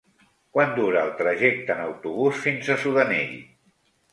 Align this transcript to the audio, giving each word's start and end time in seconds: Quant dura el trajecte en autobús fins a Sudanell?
Quant 0.55 0.71
dura 0.77 1.03
el 1.09 1.11
trajecte 1.19 1.75
en 1.75 1.83
autobús 1.83 2.41
fins 2.47 2.73
a 2.73 2.79
Sudanell? 2.87 3.37